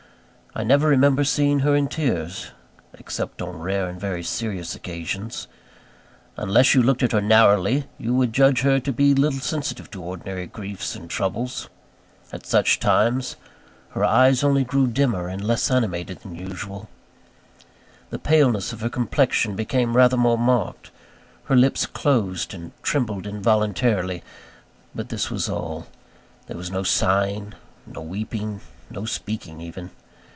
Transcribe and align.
I 0.53 0.65
never 0.65 0.89
remember 0.89 1.23
seeing 1.23 1.59
her 1.59 1.77
in 1.77 1.87
tears, 1.87 2.47
except 2.95 3.41
on 3.41 3.59
rare 3.61 3.87
and 3.87 3.97
very 3.97 4.21
serious 4.21 4.75
occasions. 4.75 5.47
Unless 6.35 6.75
you 6.75 6.83
looked 6.83 7.01
at 7.03 7.13
her 7.13 7.21
narrowly, 7.21 7.85
you 7.97 8.13
would 8.15 8.33
judge 8.33 8.59
her 8.63 8.77
to 8.77 8.91
be 8.91 9.15
little 9.15 9.39
sensitive 9.39 9.89
to 9.91 10.03
ordinary 10.03 10.47
griefs 10.47 10.93
and 10.93 11.09
troubles. 11.09 11.69
At 12.33 12.45
such 12.45 12.81
times, 12.81 13.37
her 13.91 14.03
eyes 14.03 14.43
only 14.43 14.65
grew 14.65 14.87
dimmer 14.87 15.29
and 15.29 15.41
less 15.41 15.71
animated 15.71 16.19
than 16.19 16.35
usual; 16.35 16.89
the 18.09 18.19
paleness 18.19 18.73
of 18.73 18.81
her 18.81 18.89
complexion 18.89 19.55
became 19.55 19.95
rather 19.95 20.17
more 20.17 20.37
marked; 20.37 20.91
her 21.45 21.55
lips 21.55 21.85
closed 21.85 22.53
and 22.53 22.73
trembled 22.83 23.25
involuntarily 23.25 24.21
but 24.93 25.07
this 25.07 25.31
was 25.31 25.47
all: 25.47 25.87
there 26.47 26.57
was 26.57 26.69
no 26.69 26.83
sighing, 26.83 27.53
no 27.87 28.01
weeping, 28.01 28.59
no 28.89 29.05
speaking 29.05 29.61
even. 29.61 29.91